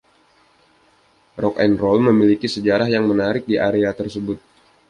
Rock'n'Roll 1.37 2.01
memiliki 2.07 2.47
sejarah 2.55 2.87
yang 2.95 3.05
menarik 3.11 3.43
di 3.49 3.55
area 3.69 3.91
tersebut. 3.99 4.39